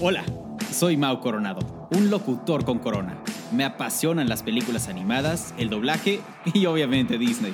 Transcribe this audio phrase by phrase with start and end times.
[0.00, 0.24] Hola,
[0.72, 3.16] soy Mau Coronado, un locutor con corona.
[3.52, 6.20] Me apasionan las películas animadas, el doblaje
[6.52, 7.52] y obviamente Disney.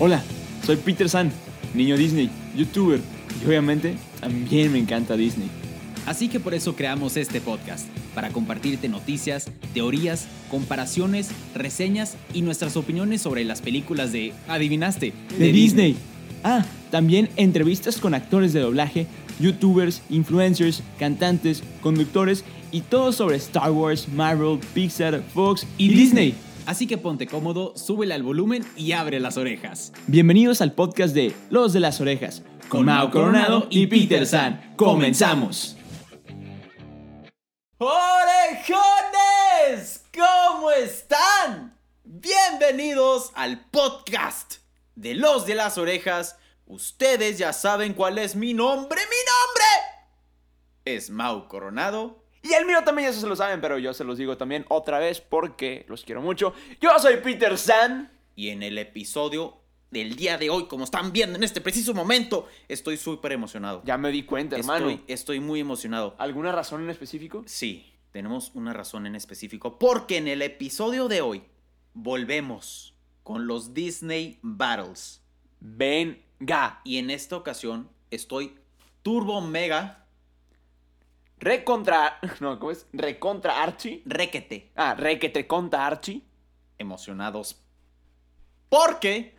[0.00, 0.22] Hola,
[0.66, 1.30] soy Peter San,
[1.74, 3.00] niño Disney, youtuber
[3.40, 5.48] y obviamente también me encanta Disney.
[6.06, 12.76] Así que por eso creamos este podcast, para compartirte noticias, teorías, comparaciones, reseñas y nuestras
[12.76, 15.96] opiniones sobre las películas de, adivinaste, De, Disney.
[16.42, 19.06] Ah, también entrevistas con actores de doblaje,
[19.38, 26.34] youtubers, influencers, cantantes, conductores y todo sobre Star Wars, Marvel, Pixar, Fox y, Disney.
[26.66, 29.92] Así que ponte cómodo, súbele al volumen y abre las orejas.
[30.06, 34.74] Bienvenidos al podcast de Los de las Orejas, con Mao Coronado y Peter San.
[34.76, 35.76] ¡Comenzamos!
[37.78, 38.70] ¡Orejones!
[40.14, 41.74] ¿Cómo están?
[42.04, 44.60] Bienvenidos al podcast
[45.00, 46.36] de Los de las Orejas.
[46.66, 49.00] Ustedes ya saben cuál es mi nombre.
[49.00, 49.64] ¡Mi nombre!
[50.84, 52.22] Es Mau Coronado.
[52.42, 54.98] Y el mío también ya se lo saben, pero yo se los digo también otra
[54.98, 56.52] vez porque los quiero mucho.
[56.80, 58.12] Yo soy Peter San.
[58.36, 59.56] Y en el episodio
[59.90, 63.82] del día de hoy, como están viendo en este preciso momento, estoy súper emocionado.
[63.84, 64.90] Ya me di cuenta, hermano.
[64.90, 66.14] Estoy, estoy muy emocionado.
[66.18, 67.42] ¿Alguna razón en específico?
[67.46, 69.78] Sí, tenemos una razón en específico.
[69.78, 71.42] Porque en el episodio de hoy
[71.94, 75.22] volvemos con los Disney Battles.
[75.60, 76.80] Venga.
[76.84, 78.54] Y en esta ocasión estoy
[79.02, 80.00] turbo mega
[81.40, 82.18] Recontra.
[82.40, 82.86] No, ¿cómo es?
[82.92, 84.02] Recontra Archie.
[84.04, 86.22] requete Ah, requete contra Archie.
[86.78, 87.60] emocionados.
[88.68, 89.34] Porque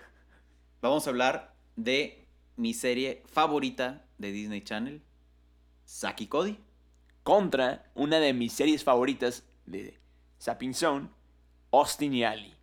[0.82, 5.02] vamos a hablar de mi serie favorita de Disney Channel,
[5.86, 6.60] Saki Cody.
[7.24, 10.00] Contra una de mis series favoritas de
[10.40, 11.08] Sapping Zone,
[11.72, 12.56] Austin y Ali.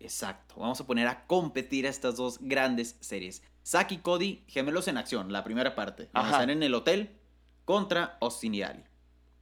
[0.00, 0.56] Exacto.
[0.58, 3.42] Vamos a poner a competir a estas dos grandes series.
[3.62, 6.08] Saki y Cody, gemelos en acción, la primera parte.
[6.12, 6.38] Vamos Ajá.
[6.38, 7.16] a estar en el hotel
[7.64, 8.84] contra Austin y Ali.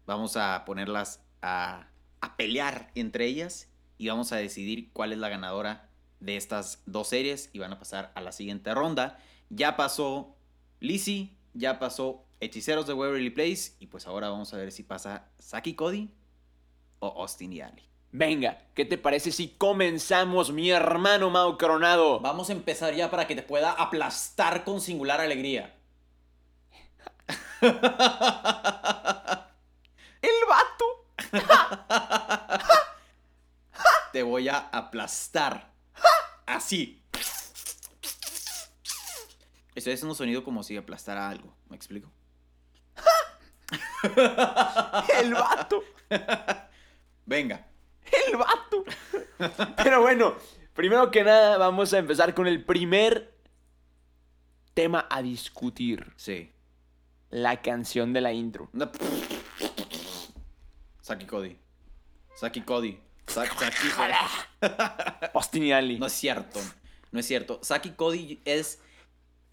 [0.06, 1.89] Vamos a ponerlas a,
[2.21, 3.69] a pelear entre ellas
[3.99, 5.89] y vamos a decidir cuál es la ganadora
[6.21, 9.19] de estas dos series y van a pasar a la siguiente ronda.
[9.51, 10.37] Ya pasó
[10.81, 15.28] Lizzie, ya pasó Hechiceros de Waverly Place y pues ahora vamos a ver si pasa
[15.39, 16.11] Saki y Cody
[16.99, 17.83] o Austin y Ali.
[18.17, 22.21] Venga, ¿qué te parece si comenzamos, mi hermano Mau Coronado?
[22.21, 25.75] Vamos a empezar ya para que te pueda aplastar con singular alegría.
[27.61, 27.73] ¡El
[30.49, 31.07] vato!
[34.13, 35.73] Te voy a aplastar.
[36.47, 37.03] Así.
[39.75, 41.53] Estoy haciendo un sonido como si aplastara algo.
[41.69, 42.13] ¿Me explico?
[45.21, 45.83] ¡El vato!
[47.27, 47.74] Venga.
[48.29, 48.85] ¡El vato!
[49.83, 50.35] Pero bueno,
[50.75, 53.35] primero que nada vamos a empezar con el primer
[54.75, 56.13] tema a discutir.
[56.17, 56.51] Sí.
[57.31, 58.71] La canción de la intro.
[61.01, 61.57] Saki Cody.
[62.37, 62.99] Saki Cody.
[63.27, 63.89] Sa- Saki
[65.35, 65.99] Austin y Ali.
[65.99, 66.61] No es cierto.
[67.13, 67.61] No es cierto.
[67.63, 68.81] Saki Cody es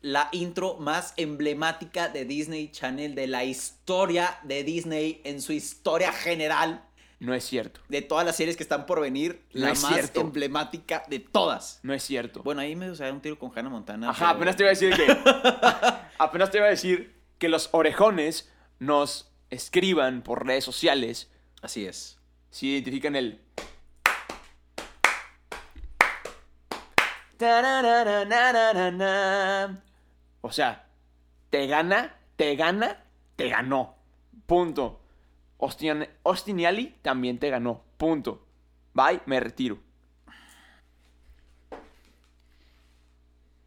[0.01, 6.11] la intro más emblemática de Disney Channel, de la historia de Disney en su historia
[6.11, 6.83] general,
[7.21, 7.79] No es cierto.
[7.87, 10.21] de todas las series que están por venir, No la más cierto.
[10.21, 11.79] emblemática de todas.
[11.83, 12.41] No es cierto.
[12.43, 14.09] Bueno, ahí me o sea, un tiro con Hannah Montana.
[14.09, 15.05] Ajá, pero- apenas te iba a decir que.
[16.17, 21.29] apenas te iba a decir que los orejones nos escriban por redes sociales
[21.61, 22.17] Así es.
[22.49, 23.39] si identifican el.
[30.41, 30.87] O sea,
[31.49, 33.03] te gana, te gana,
[33.35, 33.95] te ganó.
[34.45, 35.00] Punto.
[35.61, 36.07] Austin,
[37.01, 37.83] también te ganó.
[37.97, 38.45] Punto.
[38.93, 39.79] Bye, me retiro.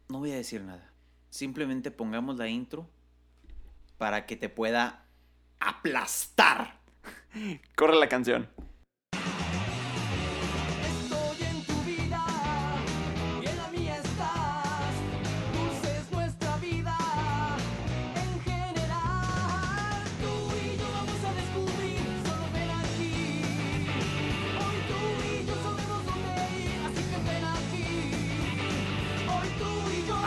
[0.09, 0.91] No voy a decir nada.
[1.29, 2.87] Simplemente pongamos la intro
[3.97, 5.05] para que te pueda
[5.59, 6.79] aplastar.
[7.75, 8.47] Corre la canción.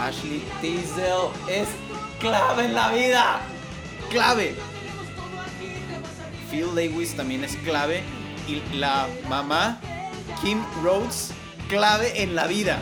[0.09, 1.69] Ashley Tisdale es
[2.19, 3.41] clave en la vida.
[4.09, 4.55] Clave.
[6.51, 8.03] Phil Lewis también es clave.
[8.47, 9.79] Y la mamá,
[10.41, 11.35] Kim Rhodes,
[11.69, 12.79] clave en la vida.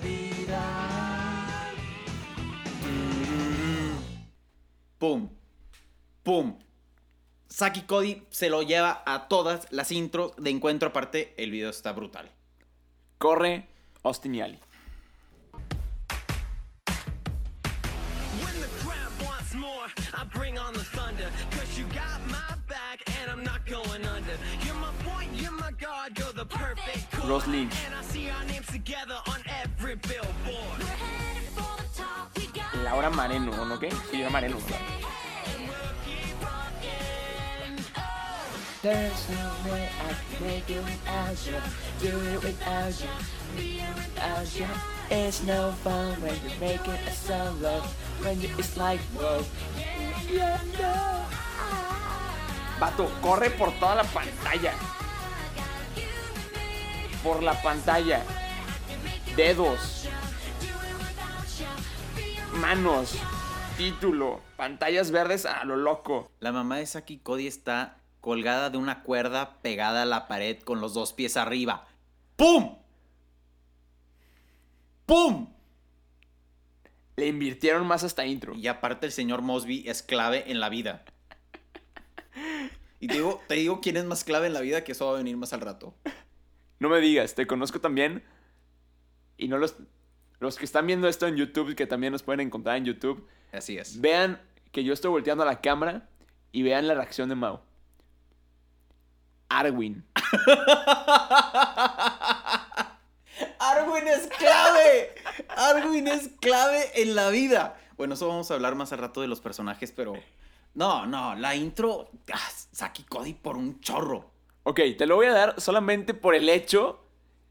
[0.00, 0.60] vida.
[4.98, 5.28] Pum.
[6.22, 6.56] Pum.
[7.48, 10.90] Saki Cody se lo lleva a todas las intros de encuentro.
[10.90, 12.30] Aparte, el video está brutal.
[13.18, 13.66] Corre
[14.04, 14.67] Austin y.
[20.14, 21.28] I bring on the thunder.
[21.50, 24.36] Cause you got my back and I'm not going under.
[24.64, 27.28] You're my point, you're my guard, you're the perfect chord.
[27.28, 27.72] Rosalind.
[27.86, 30.82] And I see our names together on every billboard.
[32.84, 33.90] Laura Mareno, ¿no qué?
[34.10, 34.56] Sí, era Mareno.
[34.56, 35.08] ¿verdad?
[38.80, 41.60] There's no way I can make it without you.
[42.00, 43.08] Do it without you.
[43.56, 44.66] Be it without you.
[45.10, 47.80] It's no fun when you're making a solo.
[48.22, 49.44] When you, it's like, whoa.
[50.30, 51.18] No.
[52.78, 54.74] Vato, corre por toda la pantalla.
[57.22, 58.22] Por la pantalla.
[59.34, 60.08] Dedos.
[62.54, 63.16] Manos.
[63.76, 64.40] Título.
[64.56, 66.30] Pantallas verdes a lo loco.
[66.40, 70.80] La mamá de Saki Cody está colgada de una cuerda pegada a la pared con
[70.80, 71.86] los dos pies arriba.
[72.36, 72.76] ¡Pum!
[75.06, 75.57] ¡Pum!
[77.18, 78.54] Le invirtieron más hasta intro.
[78.54, 81.02] Y aparte el señor Mosby es clave en la vida.
[83.00, 85.14] Y te digo, te digo quién es más clave en la vida, que eso va
[85.14, 85.96] a venir más al rato.
[86.78, 88.22] No me digas, te conozco también.
[89.36, 89.74] Y no los.
[90.38, 93.76] Los que están viendo esto en YouTube, que también nos pueden encontrar en YouTube, Así
[93.76, 94.00] es.
[94.00, 94.40] vean
[94.70, 96.08] que yo estoy volteando a la cámara
[96.52, 97.64] y vean la reacción de Mao.
[99.48, 100.04] Arwin.
[103.58, 105.14] Arwin es clave.
[105.58, 107.76] Arwin es clave en la vida.
[107.96, 110.14] Bueno, eso vamos a hablar más al rato de los personajes, pero.
[110.74, 112.10] No, no, la intro.
[112.32, 114.30] ah, Saki Cody por un chorro.
[114.62, 117.04] Ok, te lo voy a dar solamente por el hecho.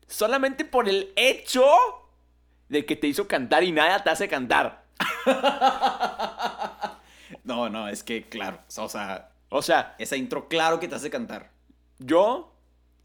[0.08, 1.66] Solamente por el hecho
[2.70, 4.86] de que te hizo cantar y nada te hace cantar.
[7.44, 8.60] No, no, es que claro.
[8.78, 11.52] O sea, O sea, esa intro, claro que te hace cantar.
[12.00, 12.54] Yo,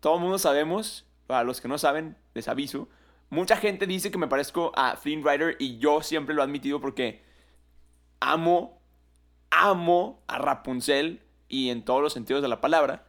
[0.01, 2.89] todo el mundo sabemos, para los que no saben, les aviso.
[3.33, 6.83] Mucha gente dice que me parezco a Flynn Rider y yo siempre lo he admitido
[6.83, 7.23] porque
[8.21, 8.79] amo,
[9.49, 13.07] amo a Rapunzel y en todos los sentidos de la palabra.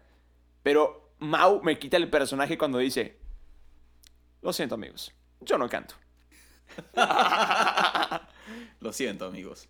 [0.63, 3.17] Pero Mau me quita el personaje cuando dice,
[4.41, 5.95] lo siento amigos, yo no canto.
[8.79, 9.67] Lo siento, amigos.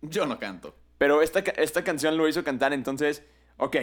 [0.00, 0.74] Yo no canto.
[0.96, 3.24] Pero esta, esta canción lo hizo cantar, entonces,
[3.58, 3.76] ok,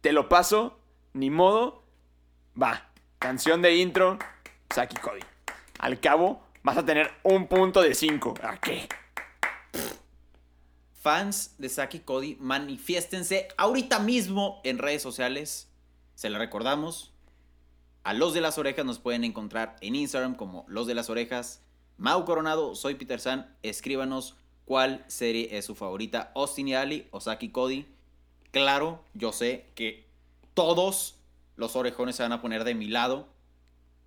[0.00, 0.78] te lo paso,
[1.14, 1.84] ni modo,
[2.60, 4.18] va, canción de intro,
[4.70, 5.20] Saki Cody.
[5.78, 8.34] Al cabo, vas a tener un punto de 5.
[8.42, 8.88] ¿A qué?
[11.00, 15.70] Fans de Saki Cody, manifiéstense ahorita mismo en redes sociales.
[16.16, 17.12] Se la recordamos.
[18.02, 21.62] A los de las orejas nos pueden encontrar en Instagram como los de las orejas.
[21.96, 23.54] Mau Coronado, soy Peter San.
[23.62, 27.86] Escríbanos cuál serie es su favorita, Austin y Ali o Saki Cody.
[28.50, 30.08] Claro, yo sé que
[30.54, 31.20] todos
[31.54, 33.28] los orejones se van a poner de mi lado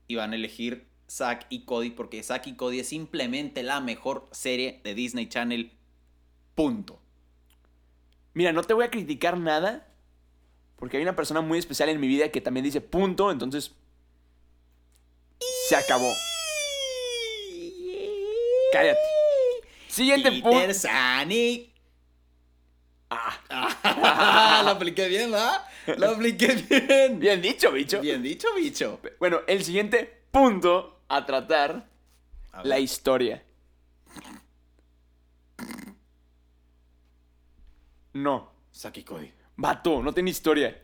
[0.08, 4.30] y van a elegir Zack y Cody porque Zack y Cody es simplemente la mejor
[4.32, 5.72] serie de Disney Channel.
[6.56, 7.02] Punto.
[8.34, 9.90] Mira, no te voy a criticar nada,
[10.78, 13.74] porque hay una persona muy especial en mi vida que también dice punto, entonces...
[15.68, 16.10] Se acabó.
[18.72, 19.00] Cállate.
[19.90, 20.52] Siguiente punto.
[20.52, 21.74] Peter Sani.
[23.10, 25.66] Ah, Lo apliqué bien, ¿verdad?
[25.98, 27.20] Lo apliqué bien.
[27.20, 28.00] bien dicho, bicho.
[28.00, 29.02] Bien dicho, bicho.
[29.20, 31.88] Bueno, el siguiente punto a tratar,
[32.54, 33.44] A la historia.
[38.14, 38.52] No.
[38.72, 39.32] Saki Cody.
[39.56, 40.82] Vato, no tiene historia.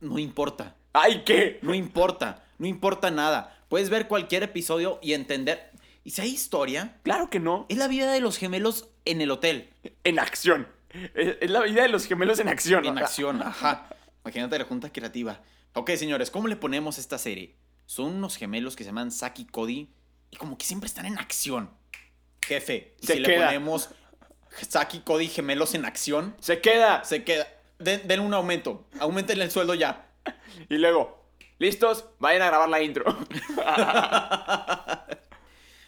[0.00, 0.76] No importa.
[0.92, 1.58] ¡Ay, qué!
[1.62, 2.44] No importa.
[2.58, 3.64] No importa nada.
[3.68, 5.70] Puedes ver cualquier episodio y entender.
[6.04, 7.66] Y si hay historia, Claro que no.
[7.68, 9.70] es la vida de los gemelos en el hotel.
[10.04, 10.68] En acción.
[11.14, 12.84] Es, la vida de los gemelos en acción.
[12.86, 13.88] En acción, ajá.
[14.24, 15.40] Imagínate la junta creativa.
[15.74, 17.54] Ok, señores, ¿cómo le ponemos a esta serie?
[17.88, 19.88] Son unos gemelos que se llaman Saki y Cody
[20.30, 21.70] y como que siempre están en acción.
[22.44, 23.38] Jefe, ¿y Se si queda.
[23.38, 23.88] le ponemos
[24.68, 27.02] Saki, Cody, gemelos en acción, Se queda.
[27.04, 27.46] se queda.
[27.78, 28.86] Den, den un aumento.
[29.00, 30.06] Aumentenle el sueldo ya.
[30.68, 32.04] Y luego, ¿listos?
[32.18, 33.04] Vayan a grabar la intro.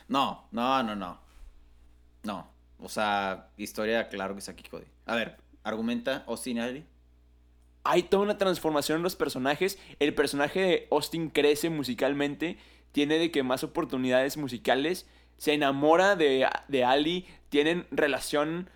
[0.09, 1.21] No, no, no, no.
[2.25, 2.51] No.
[2.81, 4.87] O sea, historia, claro que Saki Cody.
[5.07, 6.87] A ver, argumenta Austin y Ali.
[7.83, 9.79] Hay toda una transformación en los personajes.
[9.99, 12.59] El personaje de Austin crece musicalmente.
[12.93, 15.07] Tiene de que más oportunidades musicales.
[15.39, 17.27] Se enamora de, de Ali.
[17.49, 18.69] Tienen relación.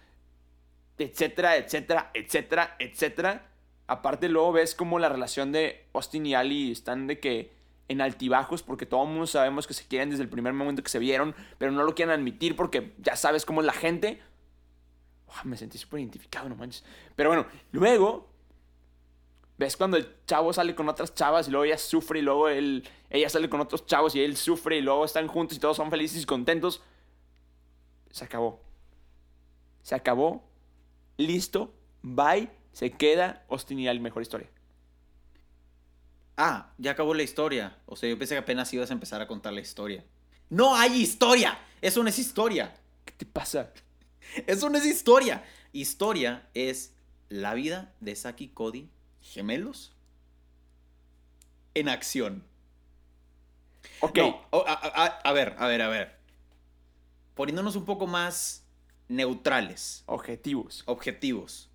[0.96, 3.50] Etcétera, etcétera, etcétera, etcétera.
[3.86, 7.52] Aparte, luego ves como la relación de Austin y Ali están de que
[7.88, 8.62] en altibajos.
[8.62, 11.34] Porque todo el mundo sabemos que se quieren desde el primer momento que se vieron.
[11.58, 14.22] Pero no lo quieren admitir porque ya sabes cómo es la gente.
[15.42, 16.84] Me sentí súper identificado, no manches.
[17.16, 18.33] Pero bueno, luego
[19.56, 22.88] ¿Ves cuando el chavo sale con otras chavas y luego ella sufre y luego él,
[23.08, 25.90] ella sale con otros chavos y él sufre y luego están juntos y todos son
[25.90, 26.82] felices y contentos?
[28.10, 28.60] Se acabó.
[29.82, 30.42] Se acabó
[31.16, 34.48] listo, bye, se queda Austin y Ali, mejor historia.
[36.36, 37.78] Ah, ya acabó la historia.
[37.86, 40.04] O sea, yo pensé que apenas ibas a empezar a contar la historia.
[40.50, 41.58] ¡No hay historia!
[41.80, 42.74] Eso no es historia.
[43.04, 43.72] ¿Qué te pasa?
[44.46, 45.44] Eso no es historia.
[45.72, 46.94] Historia es
[47.28, 48.88] la vida de Saki Cody,
[49.24, 49.92] gemelos,
[51.74, 52.44] en acción.
[54.00, 56.16] Ok, No, a, a- a ver, a ver, a ver.
[57.34, 58.64] Poniéndonos un poco más
[59.08, 60.82] neutrales, objetivos.
[60.86, 61.68] objetivos.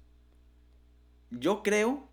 [1.31, 2.07] Yo creo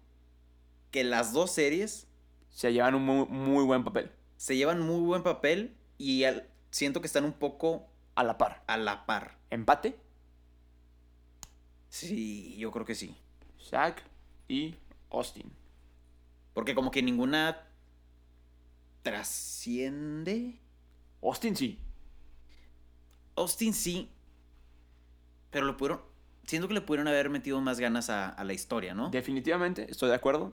[0.91, 2.07] que las dos series
[2.51, 4.11] Se llevan un muy, muy buen papel.
[4.37, 8.63] se llevan muy buen papel y al- siento que están un poco A la par.
[8.67, 9.39] a la par.
[9.51, 9.99] Empate,
[11.89, 13.17] Sí, yo creo que sí.
[13.61, 14.03] Zack
[14.49, 14.75] y
[15.11, 15.53] Austin.
[16.55, 17.67] Porque como que ninguna
[19.03, 20.59] trasciende.
[21.23, 21.79] Austin sí.
[23.37, 24.11] Austin sí.
[25.51, 26.01] Pero lo pudieron.
[26.45, 29.11] Siento que le pudieron haber metido más ganas a, a la historia, ¿no?
[29.11, 30.53] Definitivamente, estoy de acuerdo.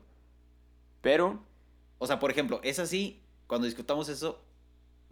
[1.01, 1.43] Pero,
[1.99, 3.21] O sea, por ejemplo, es así.
[3.47, 4.43] Cuando discutamos eso,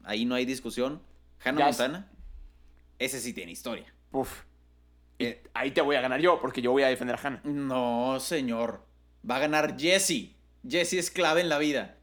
[0.03, 1.01] ahí no hay discusión.
[1.43, 2.11] Hannah Montana,
[2.99, 3.93] ese sí tiene historia.
[4.11, 4.43] uff.
[5.19, 5.43] Y Eh.
[5.53, 7.41] ahí te voy a ganar yo, porque yo voy a defender a Hannah.
[7.43, 8.83] No, señor.
[9.29, 10.35] Va a ganar Jesse.
[10.67, 11.97] Jesse es clave en la vida.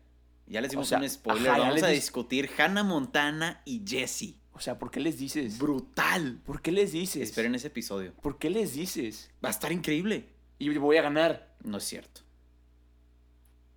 [0.46, 1.50] Ya les dimos O sea, un spoiler.
[1.50, 4.34] ajá, Vamos a dis- discutir Hannah Montana y Jesse.
[4.52, 5.58] O sea, ¿por qué les dices?
[5.58, 6.40] Brutal.
[6.44, 7.22] ¿Por qué les dices?
[7.28, 8.12] Esperen ese episodio.
[8.14, 9.30] ¿Por qué les dices?
[9.44, 10.28] Va a estar increíble.
[10.58, 11.54] Y voy a ganar.
[11.62, 12.22] No es cierto.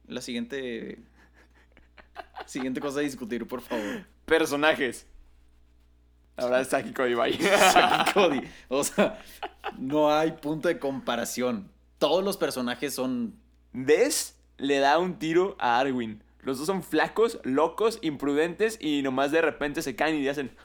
[0.07, 0.99] La siguiente.
[2.47, 4.05] Siguiente cosa a discutir, por favor.
[4.25, 5.05] Personajes.
[6.37, 7.13] Ahora está aquí Cody.
[7.37, 8.41] Saki Cody.
[8.69, 9.19] O sea,
[9.77, 11.69] no hay punto de comparación.
[12.01, 13.39] Todos los personajes son.
[13.73, 16.23] Des le da un tiro a Arwin.
[16.39, 20.57] Los dos son flacos, locos, imprudentes y nomás de repente se caen y hacen.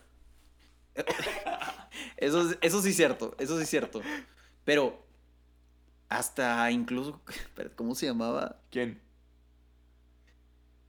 [2.16, 3.35] Eso, es- eso sí es cierto.
[3.38, 4.00] Eso sí es cierto.
[4.64, 5.05] Pero.
[6.09, 7.21] Hasta incluso.
[7.76, 8.57] ¿Cómo se llamaba?
[8.71, 9.02] ¿Quién?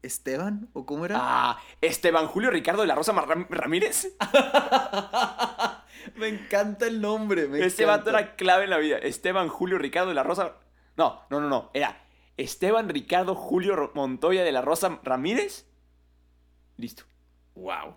[0.02, 0.70] ¿Esteban?
[0.72, 1.18] ¿O cómo era?
[1.20, 4.16] Ah, Esteban Julio Ricardo de la Rosa Mar- Ramírez.
[6.16, 7.48] me encanta el nombre.
[7.48, 8.12] Me Este encanta.
[8.12, 8.98] vato era clave en la vida.
[8.98, 10.56] Esteban Julio Ricardo de la Rosa.
[10.96, 11.72] No, no, no, no.
[11.74, 12.02] Era
[12.38, 15.66] Esteban Ricardo Julio Montoya de la Rosa Ramírez.
[16.78, 17.04] Listo.
[17.56, 17.96] Wow.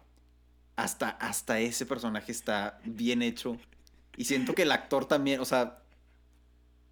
[0.76, 3.58] Hasta, hasta ese personaje está bien hecho.
[4.16, 5.82] Y siento que el actor también, o sea,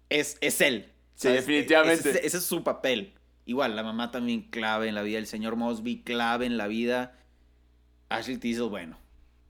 [0.09, 0.93] es, es él.
[1.15, 2.09] Sí, definitivamente.
[2.11, 3.13] Ese, ese es su papel.
[3.45, 5.17] Igual, la mamá también clave en la vida.
[5.17, 7.17] El señor Mosby clave en la vida.
[8.09, 8.97] Ashley Tisdale, bueno.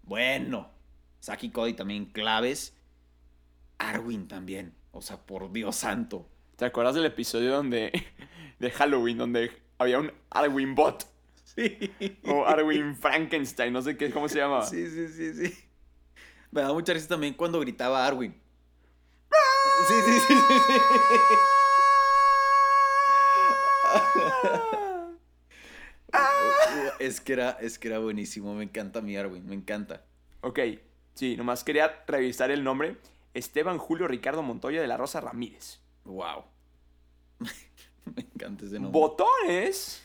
[0.04, 0.72] Bueno.
[1.20, 2.76] Saki Cody también claves.
[3.78, 4.74] Arwin también.
[4.92, 6.28] O sea, por Dios santo.
[6.56, 7.92] ¿Te acuerdas del episodio donde
[8.60, 11.06] de Halloween donde había un Arwin bot
[11.44, 11.92] Sí.
[12.26, 14.66] o Arwin Frankenstein, no sé qué, cómo se llamaba?
[14.66, 15.58] Sí, sí, sí, sí.
[16.52, 18.34] Me da mucha risa también cuando gritaba Arwin.
[19.88, 20.74] Sí, sí, sí, sí, sí.
[27.00, 28.54] Es que era, es que era buenísimo.
[28.54, 30.04] Me encanta mi Arwin, me encanta.
[30.42, 30.60] Ok,
[31.20, 32.98] sí, nomás quería revisar el nombre.
[33.34, 35.80] Esteban Julio Ricardo Montoya de la Rosa Ramírez.
[36.06, 36.46] Wow.
[38.16, 39.00] me encanta ese nombre.
[39.00, 40.02] Botones.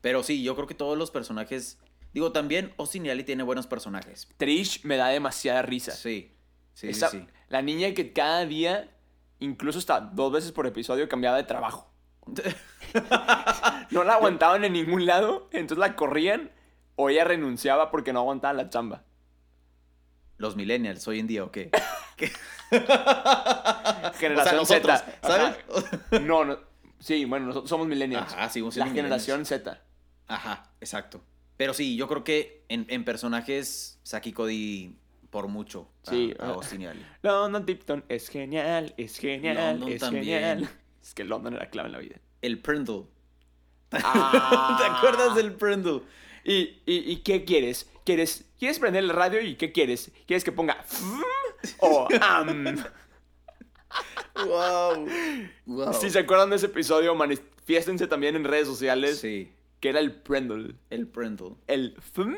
[0.00, 1.78] Pero sí, yo creo que todos los personajes.
[2.12, 4.28] Digo, también Austin y Ali tiene buenos personajes.
[4.36, 5.92] Trish me da demasiada risa.
[5.92, 6.32] Sí.
[6.74, 7.26] Sí, Esa- sí, sí.
[7.48, 8.90] La niña que cada día,
[9.38, 11.90] incluso hasta dos veces por episodio, cambiaba de trabajo.
[13.90, 16.50] No la aguantaban en ningún lado, entonces la corrían
[16.96, 19.04] o ella renunciaba porque no aguantaba la chamba.
[20.40, 21.70] Los millennials hoy en día, ¿o qué?
[24.18, 25.18] Generación O sea, nosotros, Z.
[25.22, 25.56] ¿sabes?
[25.68, 26.18] Ajá.
[26.20, 26.58] No, no.
[26.98, 28.32] Sí, bueno, nosotros somos millennials.
[28.32, 29.82] Ajá, sí, La generación Z.
[30.28, 31.20] Ajá, exacto.
[31.58, 34.96] Pero sí, yo creo que en, en personajes, Saki Cody
[35.28, 35.90] por mucho.
[36.06, 36.48] a- Sí, A, ah.
[36.54, 37.04] Austin y Ali.
[37.20, 40.24] London Tipton es genial, es genial, London es también.
[40.24, 40.70] genial.
[41.02, 42.16] Es que London era clave en la vida.
[42.40, 43.04] El Prindle.
[43.92, 44.76] Ah.
[44.80, 46.00] ¿Te acuerdas del Prindle?
[46.44, 47.88] ¿Y, y, y qué quieres?
[48.04, 50.10] ¿Quieres, ¿Quieres prender el radio y qué quieres?
[50.26, 51.22] ¿Quieres que ponga fum
[51.80, 52.76] o am?
[54.46, 55.06] Wow.
[55.66, 55.92] Wow.
[55.94, 60.14] Si se acuerdan de ese episodio, manifiéstense también en redes sociales Sí, que era el
[60.14, 60.74] Prendle.
[60.90, 61.56] el Prindle.
[61.66, 62.36] El fum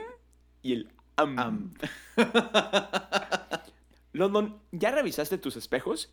[0.63, 1.39] y el am.
[1.39, 1.75] Am.
[4.13, 6.13] London, ¿ya revisaste tus espejos?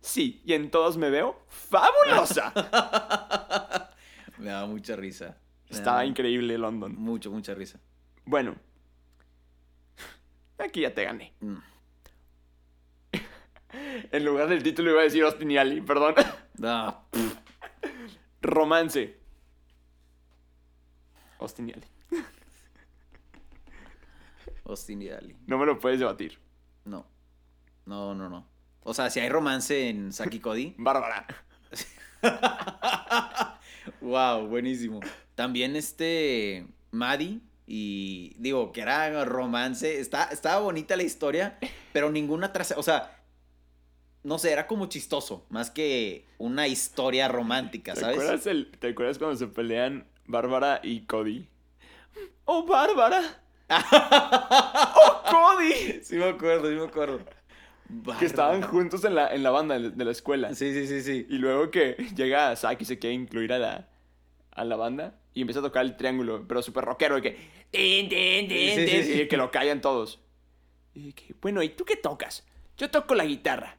[0.00, 2.52] Sí, y en todos me veo fabulosa.
[4.38, 5.36] Me daba mucha risa.
[5.68, 6.94] Estaba daba increíble London.
[6.96, 7.78] Mucho, mucha risa.
[8.24, 8.56] Bueno,
[10.58, 11.32] aquí ya te gané.
[11.40, 11.56] Mm.
[14.12, 16.14] En lugar del título iba a decir Austin y Ali, perdón.
[16.60, 17.04] Ah.
[18.42, 19.16] Romance.
[21.38, 21.86] Austin y Ali.
[24.64, 25.36] Austin y Ali.
[25.46, 26.36] No me lo puedes debatir.
[26.84, 27.06] No.
[27.86, 28.44] No, no, no.
[28.82, 30.74] O sea, si hay romance en Saki Cody.
[30.78, 31.26] Bárbara.
[34.00, 35.00] wow, buenísimo.
[35.38, 41.58] También este Maddie y digo que era romance, está, estaba bonita la historia,
[41.92, 43.22] pero ninguna tras, o sea,
[44.24, 48.16] no sé, era como chistoso, más que una historia romántica, ¿Te ¿sabes?
[48.16, 51.46] acuerdas, el- ¿Te acuerdas cuando se pelean Bárbara y Cody?
[52.44, 53.22] ¡Oh, Bárbara!
[53.70, 56.00] ¡Oh, Cody!
[56.02, 57.20] Sí me acuerdo, sí me acuerdo.
[58.18, 60.52] Que estaban juntos en la, en la banda de la escuela.
[60.56, 61.26] Sí, sí, sí, sí.
[61.30, 63.88] Y luego que llega Zack y se quiere incluir a la,
[64.58, 67.38] a la banda y empieza a tocar el triángulo, pero súper rockero, de que...
[67.70, 69.22] tin, tin, tin, Sí, sí, tin, sí.
[69.22, 70.20] Y que lo callan todos.
[70.94, 72.46] Y que, bueno, ¿y tú qué tocas?
[72.76, 73.76] Yo toco la guitarra,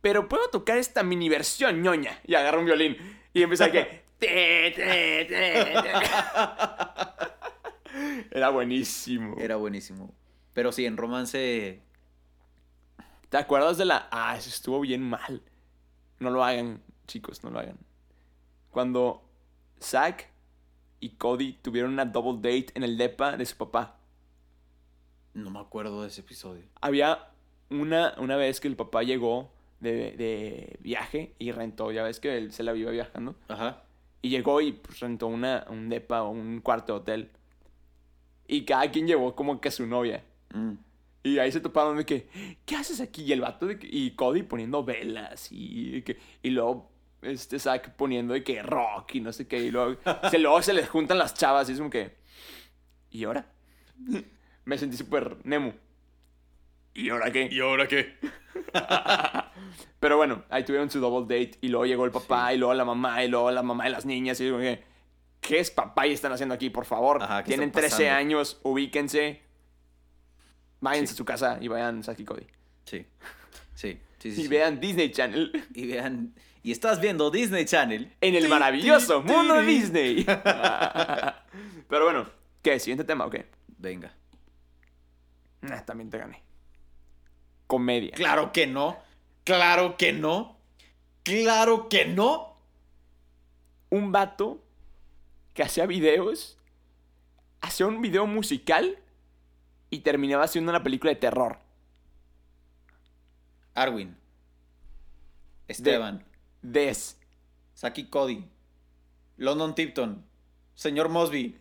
[0.00, 2.20] pero puedo tocar esta mini versión ñoña.
[2.26, 2.96] Y agarra un violín
[3.32, 4.06] y empieza a que...
[8.30, 9.36] Era buenísimo.
[9.38, 10.14] Era buenísimo.
[10.54, 11.82] Pero sí, en romance.
[13.28, 14.08] ¿Te acuerdas de la...
[14.10, 15.42] Ah, eso estuvo bien mal.
[16.18, 17.78] No lo hagan, chicos, no lo hagan.
[18.70, 19.25] Cuando
[19.80, 20.30] Zack
[21.00, 23.98] y Cody tuvieron una double date en el depa de su papá.
[25.34, 26.62] No me acuerdo de ese episodio.
[26.80, 27.28] Había
[27.70, 32.38] una, una vez que el papá llegó de, de viaje y rentó, ya ves que
[32.38, 33.34] él se la viva viajando.
[33.48, 33.82] Ajá.
[34.22, 37.30] Y llegó y pues, rentó una, un depa o un cuarto de hotel.
[38.48, 40.24] Y cada quien llevó como que a su novia.
[40.54, 40.72] Mm.
[41.24, 42.28] Y ahí se toparon de que,
[42.64, 43.24] ¿qué haces aquí?
[43.24, 46.88] Y el vato de que- y Cody poniendo velas y, que, y luego
[47.26, 49.58] este Zack poniendo de que rock y no sé qué.
[49.58, 49.96] Y luego
[50.30, 52.16] se, luego se les juntan las chavas y es como que,
[53.10, 53.46] ¿y ahora?
[54.64, 55.72] Me sentí súper Nemo.
[56.94, 57.48] ¿Y ahora qué?
[57.50, 58.16] ¿Y ahora qué?
[60.00, 62.84] Pero bueno, ahí tuvieron su double date y luego llegó el papá y luego la
[62.84, 64.82] mamá y luego la mamá de las niñas y es como que,
[65.40, 66.70] ¿qué es papá y están haciendo aquí?
[66.70, 68.14] Por favor, Ajá, ¿qué tienen está 13 pasando?
[68.18, 69.42] años, ubíquense.
[70.80, 71.14] Váyanse Sí.
[71.14, 72.46] a su casa y vayan Zack y Cody.
[72.84, 73.06] Sí.
[73.74, 73.98] Sí.
[74.18, 76.34] Sí, sí, Y vean Disney Channel Y vean.
[76.66, 78.12] Y estás viendo Disney Channel.
[78.20, 79.62] en el maravilloso mundo de.
[79.62, 80.24] Disney.
[81.88, 82.28] Pero bueno,
[82.60, 82.80] ¿qué?
[82.80, 83.48] ¿Siguiente tema o qué?
[83.78, 84.12] Venga.
[85.60, 86.42] Nah, también te gané.
[87.68, 88.10] Comedia.
[88.16, 88.98] Claro que no.
[89.44, 90.58] Claro que no.
[91.22, 92.58] Claro que no.
[93.90, 94.60] Un vato
[95.54, 96.58] que hacía videos,
[97.60, 98.98] hacía un video musical
[99.88, 101.60] y terminaba haciendo una película de terror.
[103.72, 104.16] Arwin.
[105.68, 106.26] Esteban.
[106.72, 107.16] Des.
[107.74, 108.44] Saki Cody.
[109.36, 110.24] London Tipton.
[110.74, 111.56] Señor Mosby.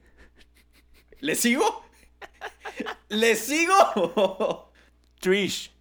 [1.20, 1.86] ¿Le sigo?
[3.10, 4.72] ¿Le sigo?
[5.20, 5.72] Trish.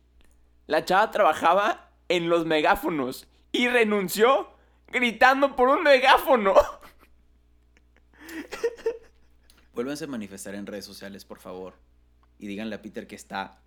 [0.67, 4.49] La chava trabajaba en los megáfonos y renunció
[4.89, 6.55] gritando por un megáfono.
[9.75, 11.75] Vuélvanse a manifestar en redes sociales, por favor.
[12.39, 13.61] Y díganle a Peter que está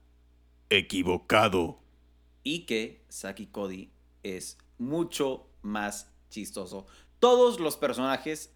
[0.70, 1.80] Equivocado.
[2.44, 3.92] y que Saki Cody
[4.24, 6.88] es mucho más chistoso.
[7.20, 8.56] Todos los personajes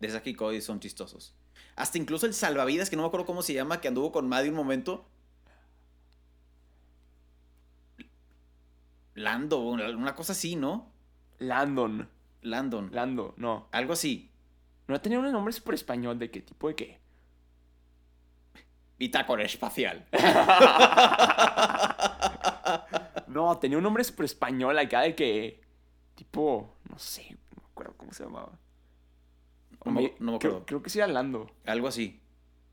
[0.00, 1.34] de Saki Cody son chistosos.
[1.74, 4.50] Hasta incluso el salvavidas, que no me acuerdo cómo se llama, que anduvo con Maddie
[4.50, 5.06] un momento.
[9.14, 10.92] Lando, una cosa así, ¿no?
[11.38, 12.08] Landon.
[12.42, 12.90] Landon.
[12.92, 13.68] Lando, no.
[13.72, 14.30] Algo así.
[14.88, 17.00] No tenía un nombre súper español de qué tipo de qué.
[18.98, 20.06] Bitácora espacial.
[23.26, 25.60] No, tenía un nombre súper español acá de que.
[26.16, 26.74] Tipo.
[26.90, 28.58] No sé, no me acuerdo cómo se llamaba.
[29.84, 30.66] No me, no acuerdo.
[30.66, 31.48] creo que sí era Lando.
[31.64, 32.20] Algo así.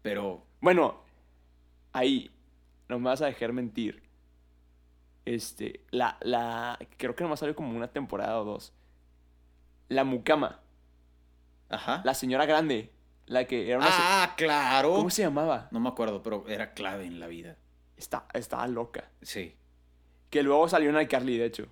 [0.02, 1.02] Pero Bueno,
[1.92, 2.32] ahí.
[2.90, 4.02] No me vas a dejar mentir.
[5.26, 5.82] Este.
[5.92, 6.18] La.
[6.22, 8.74] la creo que nomás salió como una temporada o dos.
[9.90, 10.62] La mucama.
[11.70, 12.02] Ajá.
[12.04, 12.92] La señora grande.
[13.26, 13.88] La que era una.
[13.90, 14.94] ah, claro.
[14.96, 15.68] ¿Cómo se llamaba?
[15.72, 17.58] No me acuerdo, pero era clave en la vida.
[17.96, 19.10] Está, estaba loca.
[19.22, 19.56] Sí.
[20.30, 21.68] Que luego salió en iCarly, de hecho.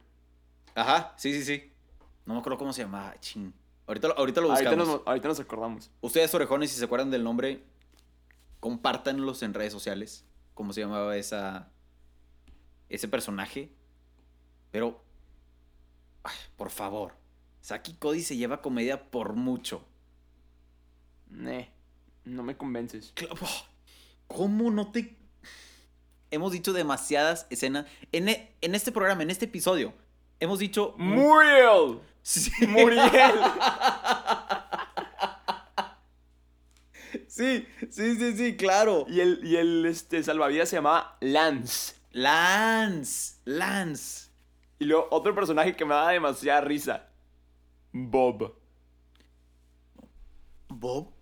[0.75, 1.71] Ajá, sí, sí, sí.
[2.25, 3.19] No me acuerdo cómo se llamaba.
[3.19, 3.51] Ching.
[3.87, 4.73] Ahorita, lo- ahorita lo buscamos.
[4.73, 5.91] Ahorita nos, ahorita nos acordamos.
[6.01, 7.63] Ustedes, orejones, si se acuerdan del nombre,
[8.59, 10.23] compártanlos en redes sociales.
[10.53, 11.69] ¿Cómo se llamaba esa.
[12.89, 13.71] ese personaje?
[14.71, 15.03] Pero.
[16.23, 17.13] ay, por favor.
[17.61, 19.85] Saki Cody se lleva comedia por mucho.
[21.29, 21.71] Ne,
[22.25, 23.13] no me convences.
[24.27, 25.17] ¿Cómo no te.?
[26.31, 27.85] Hemos dicho demasiadas escenas.
[28.11, 29.93] En, e- en este programa, en este episodio,
[30.41, 30.93] hemos dicho.
[30.97, 31.99] ¡Muriel!
[32.21, 32.51] Sí.
[32.67, 33.09] ¡Muriel!
[37.27, 39.05] Sí, sí, sí, sí, claro.
[39.07, 41.95] y el, y el este, salvavidas se llamaba Lance.
[42.11, 43.37] Lance.
[43.45, 44.29] Lance.
[44.79, 47.07] Y luego otro personaje que me daba demasiada risa.
[47.93, 48.55] Bob.
[50.67, 51.13] Bob.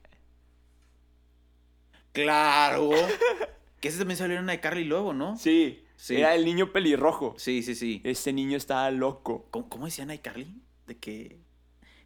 [2.12, 2.90] Claro.
[3.80, 5.38] que ese también salió en una de Carly luego, ¿no?
[5.38, 5.84] Sí.
[6.02, 6.16] Sí.
[6.16, 7.36] Era el niño pelirrojo.
[7.38, 8.00] Sí, sí, sí.
[8.06, 9.48] Ese niño estaba loco.
[9.52, 10.48] ¿Cómo, cómo decían iCarly?
[10.88, 11.38] De que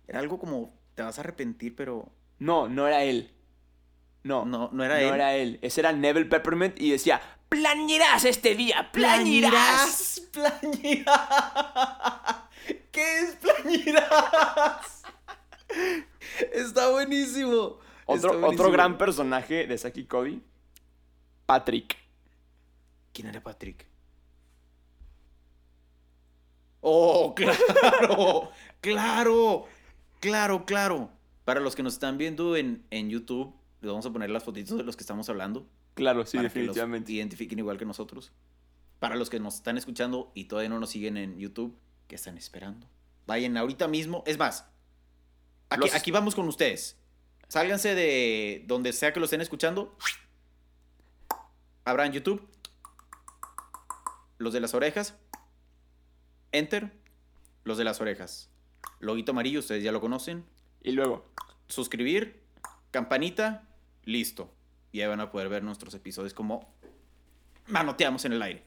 [0.08, 3.30] era algo como te vas a arrepentir, pero No, no era él.
[4.24, 5.14] No, no, no era no él.
[5.14, 5.60] era él.
[5.62, 10.24] Ese era Neville Peppermint y decía, plañirás este día, plañirás.
[10.32, 11.20] Plañirás.
[12.92, 15.04] ¿Qué es plañirás?
[16.54, 17.78] Está buenísimo.
[18.00, 18.48] Está Otro, buenísimo.
[18.48, 20.42] otro gran personaje de Saki Cody,
[21.46, 21.96] Patrick.
[23.13, 23.86] ¿Quién era Patrick?
[26.82, 29.65] Oh, claro, claro,
[30.19, 31.10] claro, claro.
[31.45, 34.78] Para los que nos están viendo en, en YouTube, les vamos a poner las fotitos
[34.78, 35.67] de los que estamos hablando.
[35.93, 37.12] Claro, sí, para que los definitivamente.
[37.13, 38.32] identifiquen igual que nosotros.
[38.99, 42.38] Para los que nos están escuchando y todavía no nos siguen en YouTube, ¿qué están
[42.38, 42.88] esperando?
[43.28, 44.23] Vayan ahorita mismo.
[44.26, 44.65] Es más,
[45.69, 46.97] aquí, Los- aquí vamos con ustedes.
[47.47, 49.95] Sálganse de donde sea que lo estén escuchando.
[51.86, 52.41] Abran YouTube.
[54.38, 55.15] Los de las orejas.
[56.52, 56.91] Enter.
[57.63, 58.50] Los de las orejas.
[59.00, 60.46] Loguito amarillo, ustedes ya lo conocen.
[60.82, 61.26] Y luego,
[61.67, 62.41] Suscribir.
[62.91, 63.67] Campanita.
[64.04, 64.54] Listo.
[64.91, 66.72] Y ahí van a poder ver nuestros episodios como
[67.67, 68.63] manoteamos en el aire.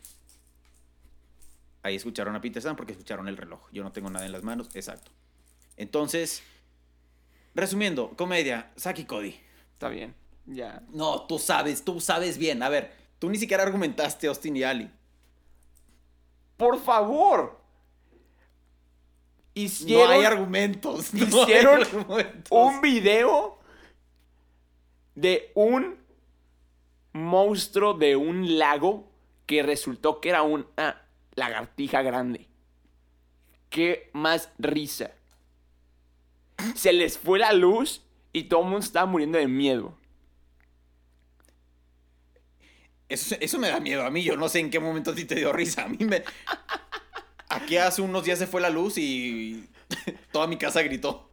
[1.83, 3.61] Ahí escucharon a Peter San porque escucharon el reloj.
[3.71, 4.69] Yo no tengo nada en las manos.
[4.75, 5.13] Exacto.
[5.77, 6.43] Entonces,
[7.55, 9.39] resumiendo, comedia, Saki Cody.
[9.75, 10.15] está bien,
[10.47, 10.83] ya.
[10.89, 12.63] No, tú sabes, tú sabes bien.
[12.65, 14.91] A ver, tú ni siquiera argumentaste Austin y Ali.
[16.57, 17.61] ¡Por favor!
[19.57, 21.15] No Hicieron hay argumentos.
[21.15, 22.49] no hay hicieron argumentos.
[22.51, 23.59] un video
[25.15, 25.99] de un
[27.13, 29.11] monstruo de un lago
[29.47, 31.03] que resultó que era una
[31.35, 32.49] lagartija grande.
[33.71, 35.13] ¡Qué más risa!
[36.75, 39.97] Se les fue la luz y todo el mundo estaba muriendo de miedo.
[43.09, 44.23] Eso, eso me da miedo a mí.
[44.23, 45.85] Yo no sé en qué momento a ti te dio risa.
[45.85, 46.25] A mí me.
[47.49, 49.69] Aquí hace unos días se fue la luz y
[50.33, 51.31] toda mi casa gritó.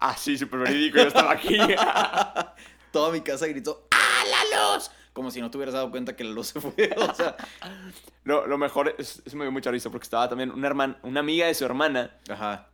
[0.00, 1.56] Ah, sí, súper verídico, yo estaba aquí.
[2.92, 4.90] Toda mi casa gritó ¡Ah, la luz!
[5.12, 6.72] Como si no te hubieras dado cuenta que la luz se fue.
[6.96, 7.36] O sea,
[8.24, 11.20] lo, lo mejor es, es me dio mucha risa porque estaba también una, hermana, una
[11.20, 12.70] amiga de su hermana ajá.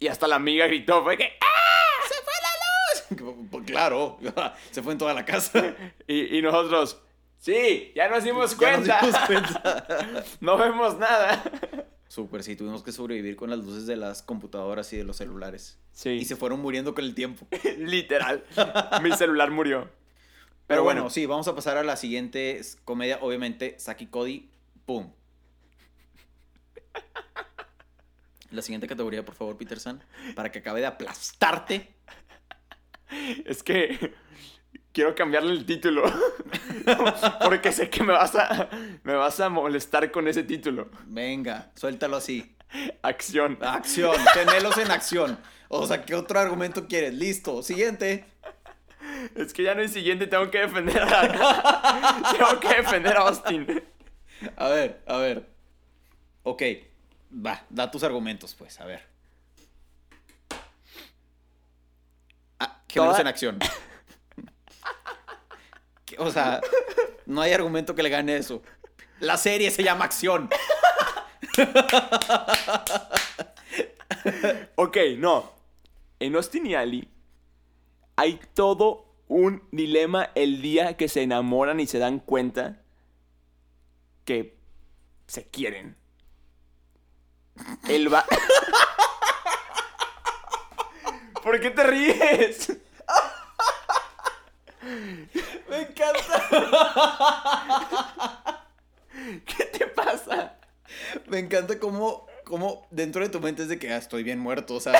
[0.00, 1.32] y hasta la amiga gritó, fue que...
[3.50, 4.18] Pues claro,
[4.70, 5.74] se fue en toda la casa.
[6.06, 7.00] Y, y nosotros,
[7.38, 9.00] sí, ya nos dimos Ya nos cuenta.
[9.00, 10.24] dimos cuenta.
[10.40, 11.42] no vemos nada.
[12.08, 15.78] Súper, sí, tuvimos que sobrevivir con las luces de las computadoras y de los celulares.
[15.92, 17.46] Sí, Y se fueron muriendo con el tiempo.
[17.78, 18.44] literal.
[19.02, 19.90] Mi celular murió.
[20.66, 23.18] Pero bueno, sí, vamos a pasar a la siguiente comedia.
[23.22, 24.50] Obviamente, Saki Cody,
[24.84, 25.12] ¡pum!
[28.50, 30.02] La siguiente categoría, por favor, Peter San,
[30.34, 31.92] para que acabe de aplastarte.
[33.44, 34.14] Es que
[34.98, 36.02] quiero cambiarle el título.
[37.44, 38.68] Porque sé que me vas a
[39.04, 40.90] me vas a molestar con ese título.
[41.06, 42.56] Venga, suéltalo así.
[43.02, 43.58] Acción.
[43.62, 45.38] Acción, gemelos en acción.
[45.68, 47.14] O sea, ¿qué otro argumento quieres?
[47.14, 48.24] Listo, siguiente.
[49.36, 53.80] Es que ya no hay siguiente, tengo que defender a tengo que defender a Austin.
[54.56, 55.48] A ver, a ver.
[56.42, 56.62] Ok,
[57.32, 59.02] va, da tus argumentos, pues, a ver.
[62.58, 63.58] Ah, Toda- en acción.
[66.16, 66.60] O sea,
[67.26, 68.62] no hay argumento que le gane eso.
[69.20, 70.48] La serie se llama Acción.
[74.74, 75.52] Ok, no.
[76.20, 77.08] En Austin y Ali
[78.16, 82.80] hay todo un dilema el día que se enamoran y se dan cuenta
[84.24, 84.56] que
[85.26, 85.96] se quieren.
[87.88, 88.24] El va...
[91.42, 92.76] ¿Por qué te ríes?
[95.70, 96.48] Me encanta.
[99.46, 100.54] ¿Qué te pasa?
[101.26, 104.74] Me encanta cómo, cómo dentro de tu mente es de que ah, estoy bien muerto.
[104.74, 104.92] O sea,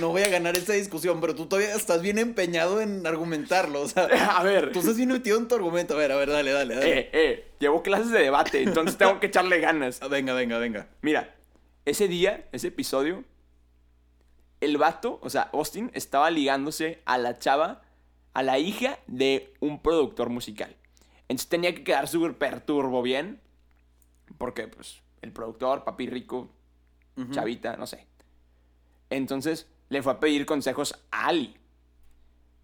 [0.00, 3.82] no voy a ganar esta discusión, pero tú todavía estás bien empeñado en argumentarlo.
[3.82, 4.04] O sea,
[4.36, 4.72] A ver.
[4.72, 5.94] tú estás bien metido en tu argumento.
[5.94, 6.98] A ver, a ver, dale, dale, dale.
[6.98, 10.00] Eh, eh, llevo clases de debate, entonces tengo que echarle ganas.
[10.02, 10.88] Ah, Venga, venga, venga.
[11.02, 11.34] Mira,
[11.84, 13.24] ese día, ese episodio,
[14.60, 17.82] el vato, o sea, Austin estaba ligándose a la chava,
[18.36, 20.76] a la hija de un productor musical.
[21.22, 23.40] Entonces tenía que quedar súper turbo bien,
[24.36, 26.50] porque pues el productor, papi rico,
[27.30, 28.06] chavita, no sé.
[29.08, 31.56] Entonces le fue a pedir consejos a Ali.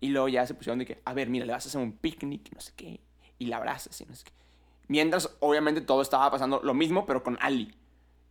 [0.00, 1.92] Y luego ya se pusieron de que, a ver, mira, le vas a hacer un
[1.92, 3.00] picnic, no sé qué,
[3.38, 4.32] y la abrazas y no sé qué.
[4.88, 7.74] Mientras, obviamente, todo estaba pasando lo mismo, pero con Ali.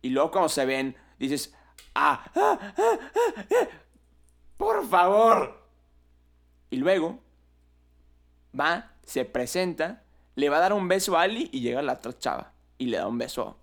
[0.00, 1.52] Y luego cuando se ven, dices,
[1.96, 3.68] ah, ah, ah, ah, ah,
[4.56, 5.60] por favor.
[6.70, 7.18] Y luego
[8.58, 10.02] va, se presenta,
[10.34, 12.52] le va a dar un beso a Ali y llega la otra chava.
[12.78, 13.56] y le da un beso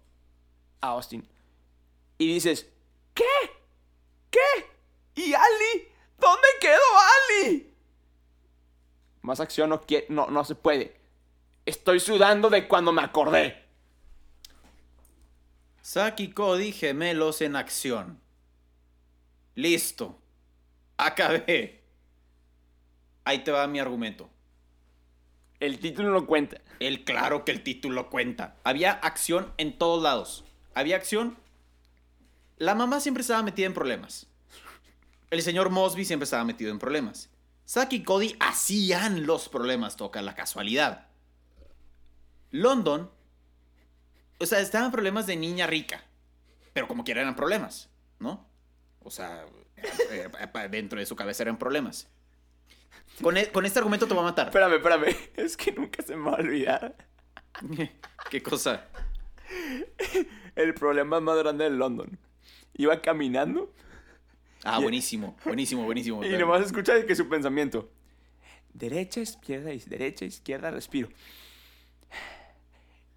[0.82, 1.28] a Austin.
[2.18, 2.70] Y dices,
[3.14, 3.24] ¿qué?
[4.30, 4.40] ¿Qué?
[5.16, 5.88] ¿Y Ali?
[6.18, 6.80] ¿Dónde quedó
[7.44, 7.74] Ali?
[9.22, 10.98] Más acción no, quie- no, no se puede.
[11.66, 13.66] Estoy sudando de cuando me acordé.
[16.18, 18.20] Y Cody gemelos en acción.
[19.56, 20.18] Listo.
[20.98, 21.84] Acabé.
[23.26, 24.30] Ahí te va mi argumento.
[25.60, 26.62] El título no cuenta.
[26.80, 28.56] El claro que el título cuenta.
[28.64, 30.46] Había acción en todos lados.
[30.74, 31.38] Había acción.
[32.58, 34.28] La mamá siempre estaba metida en problemas.
[35.32, 37.30] El señor Mosby siempre estaba metido en problemas.
[37.68, 41.08] Zack y Cody hacían los problemas, toca la casualidad.
[42.50, 43.12] London,
[44.40, 46.04] o sea, estaban problemas de niña rica,
[46.74, 48.48] pero como quiera eran problemas, ¿no?
[49.02, 49.46] O sea,
[49.78, 52.08] eh, eh, dentro de su cabeza eran problemas.
[53.22, 54.48] Con, e- con este argumento te voy a matar.
[54.48, 55.16] Espérame, espérame.
[55.36, 56.96] Es que nunca se me va a olvidar.
[58.30, 58.88] ¿Qué cosa?
[60.56, 62.18] El problema más grande de London.
[62.76, 63.74] Iba caminando
[64.64, 66.24] Ah, buenísimo, buenísimo, buenísimo.
[66.26, 67.90] y nomás escucha que su pensamiento.
[68.74, 71.10] Derecha, izquierda, iz- derecha, izquierda, respiro.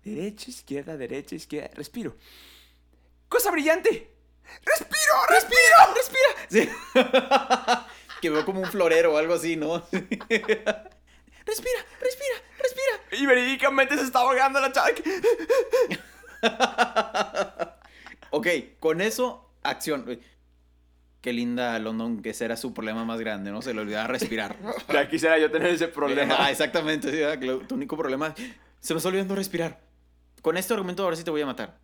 [0.04, 2.16] Derecha, izquierda, derecha, izquierda, respiro.
[3.28, 4.08] ¡Cosa brillante!
[4.64, 7.81] ¡Respiro, respiro, respira!
[8.22, 8.28] Sí.
[8.28, 9.78] que veo como un florero o algo así, ¿no?
[9.92, 13.20] respira, respira, respira.
[13.20, 14.90] Y verídicamente se está ahogando la chava.
[18.30, 18.46] Ok,
[18.80, 20.18] con eso, acción.
[21.20, 23.62] Qué linda London, que ese era su problema más grande, ¿no?
[23.62, 24.56] Se le olvidaba respirar.
[24.92, 26.50] Ya quisiera yo tener ese Ah, problema.
[26.50, 28.34] exactamente, sí, ah, que lo- tu único problema
[28.80, 29.80] se me está olvidando respirar.
[30.40, 31.78] Con este argumento ahora sí te voy a matar.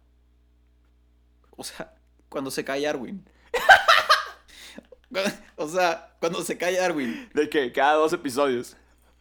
[1.51, 1.95] O sea,
[2.29, 3.25] cuando se cae Arwin.
[5.57, 7.29] O sea, cuando se cae Arwin.
[7.35, 8.77] De que cada dos episodios.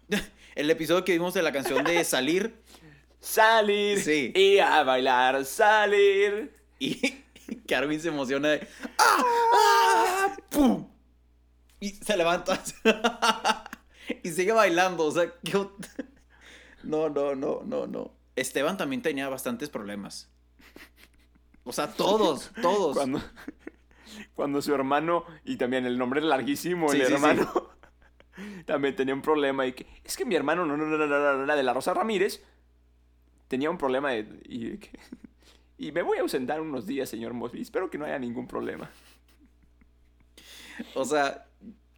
[0.56, 2.56] El episodio que vimos de la canción de Salir
[3.20, 4.32] Salir Sí.
[4.36, 6.56] y a bailar, salir.
[6.80, 6.96] y
[7.68, 9.24] que se emociona de ¡Ah!
[9.54, 10.38] ¡Ah!
[10.50, 10.88] ¡Pum!
[11.80, 12.60] Y se levanta
[14.24, 15.68] y sigue bailando, o sea, ¿qué
[16.84, 18.12] no, no, no, no, no.
[18.36, 20.30] Esteban también tenía bastantes problemas.
[21.64, 22.96] O sea, todos, todos.
[22.96, 23.22] Cuando,
[24.36, 27.52] cuando su hermano, y también el nombre es larguísimo, Sí, el sí, hermano
[28.66, 29.66] también tenía un problema.
[29.66, 32.44] Y que, es que mi hermano, no, no, no, no, no, de la Rosa Ramírez,
[33.48, 34.80] tenía un problema de, y,
[35.88, 37.62] y me voy a ausentar unos días, señor Mosby.
[37.62, 38.90] Espero que no haya ningún problema.
[40.94, 41.48] O sea,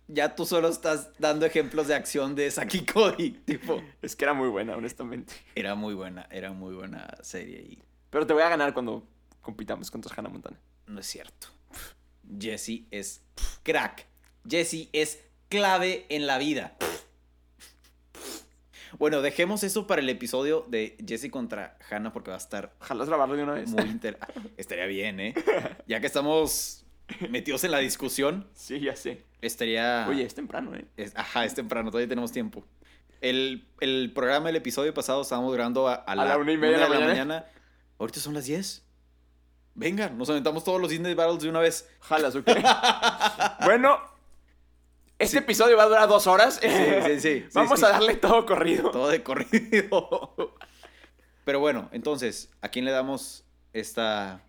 [0.07, 3.31] ya tú solo estás dando ejemplos de acción de Saki Cody.
[3.31, 5.33] Tipo, Es que era muy buena, honestamente.
[5.55, 9.07] era muy buena, era muy buena serie y Pero te voy a ganar cuando
[9.41, 10.57] compitamos contra Hannah Montana.
[10.87, 11.47] no es cierto.
[12.37, 13.21] Jesse es
[13.63, 14.05] crack.
[14.47, 16.75] Jesse es clave en la vida.
[18.97, 23.05] Bueno, dejemos eso para el episodio de Jesse contra Hannah porque va a estar Ojalá
[23.05, 23.69] grabarlo de una vez.
[23.69, 24.17] muy inter...
[24.57, 25.35] Estaría bien, ¿eh?
[25.87, 26.83] Ya que estamos
[27.29, 29.23] metidos en la discusión, Sí, ya sé.
[29.41, 30.05] estaría...
[30.09, 30.85] Oye, es temprano, ¿eh?
[30.97, 32.65] Es- ajá, es temprano, todavía tenemos tiempo.
[33.21, 36.79] El, el programa, el episodio pasado, estábamos grabando a, a la, la una y media
[36.79, 37.45] de la mañana.
[37.99, 38.83] Ahorita son las 10.
[39.79, 41.89] Venga, nos aventamos todos los Disney Battles de una vez.
[42.01, 42.49] Jalas, ¿ok?
[43.63, 43.97] bueno,
[45.17, 46.59] este episodio va a durar dos horas.
[46.61, 46.67] sí,
[47.05, 47.85] sí, sí, Vamos sí.
[47.85, 48.91] a darle todo corrido.
[48.91, 50.57] Todo de corrido.
[51.45, 54.41] Pero bueno, entonces, ¿a quién le damos esta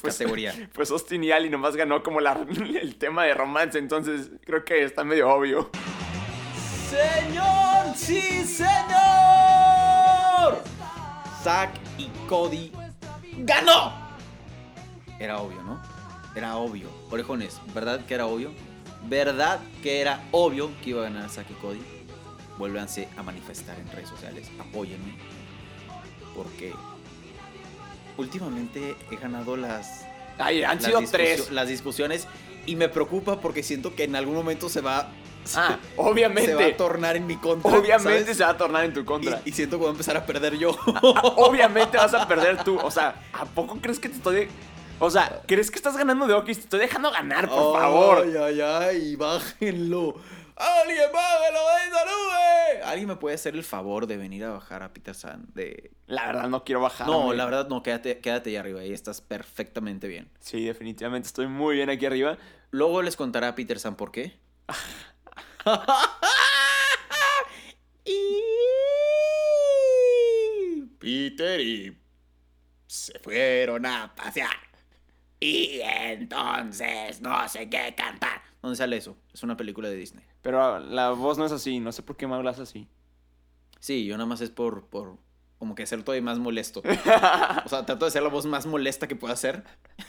[0.00, 0.54] Pues- categoría?
[0.72, 2.46] Pues Austin y Ali nomás ganó como la-
[2.80, 5.68] el tema de romance, entonces creo que está medio obvio.
[6.88, 7.94] ¡Señor!
[7.94, 8.72] ¡Sí, señor!
[11.42, 12.72] Zack y Cody
[13.38, 13.92] ganó.
[15.18, 15.80] Era obvio, ¿no?
[16.34, 16.88] Era obvio.
[17.10, 18.52] Orejones, ¿verdad que era obvio?
[19.08, 21.80] ¿Verdad que era obvio que iba a ganar y Cody?
[22.58, 24.50] Vuélvanse a manifestar en redes sociales.
[24.60, 25.14] Apóyenme.
[26.36, 26.72] Porque
[28.16, 30.06] últimamente he ganado las,
[30.38, 31.50] Ay, han las, sido tres.
[31.50, 32.26] las discusiones
[32.66, 35.10] y me preocupa porque siento que en algún momento se va,
[35.56, 36.72] Ah, se va a obviamente.
[36.72, 37.70] tornar en mi contra.
[37.70, 38.36] Obviamente ¿sabes?
[38.36, 39.40] se va a tornar en tu contra.
[39.44, 40.70] Y, y siento que voy a empezar a perder yo.
[41.36, 42.78] Obviamente vas a perder tú.
[42.78, 44.48] O sea, ¿a poco crees que te estoy...
[44.98, 46.54] O sea, ¿crees que estás ganando de Oki?
[46.54, 48.24] Te estoy dejando ganar, por favor.
[48.24, 50.14] Ay, ay, ay, bájenlo.
[50.54, 52.82] ¡Alguien bájenlo de esa nube!
[52.84, 55.46] ¿Alguien me puede hacer el favor de venir a bajar a Peter San?
[55.54, 55.90] De...
[56.06, 57.08] La verdad, no quiero bajar.
[57.08, 60.30] No, la verdad no, quédate, quédate ahí arriba, ahí estás perfectamente bien.
[60.38, 62.38] Sí, definitivamente estoy muy bien aquí arriba.
[62.70, 64.38] Luego les contará a Peter San por qué.
[68.04, 68.42] Y
[70.98, 71.98] Peter y
[72.86, 74.50] se fueron a pasear.
[75.40, 78.42] Y entonces no sé qué cantar.
[78.60, 79.16] ¿Dónde sale eso?
[79.32, 80.24] Es una película de Disney.
[80.40, 81.80] Pero la voz no es así.
[81.80, 82.88] No sé por qué me hablas así.
[83.80, 85.18] Sí, yo nada más es por, por
[85.58, 86.80] como que ser todavía más molesto.
[87.64, 89.64] O sea, trato de ser la voz más molesta que pueda ser.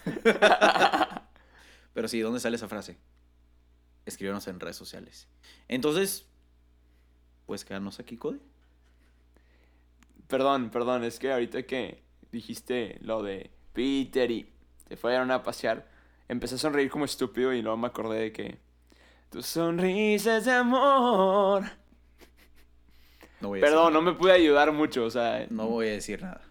[1.94, 2.98] Pero sí, ¿dónde sale esa frase?
[4.06, 5.28] Escríbanos en redes sociales.
[5.68, 6.26] Entonces,
[7.46, 8.40] pues quedarnos aquí, Cody.
[10.28, 14.52] Perdón, perdón, es que ahorita que dijiste lo de Peter y
[14.88, 15.88] te fueron a pasear,
[16.28, 18.58] empecé a sonreír como estúpido y luego me acordé de que
[19.30, 21.64] tus sonrisas de amor.
[23.42, 25.92] No voy a decir Perdón, no me pude ayudar mucho, o sea, No voy a
[25.92, 26.42] decir nada.